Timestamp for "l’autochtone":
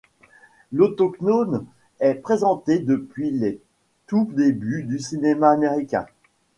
0.71-1.63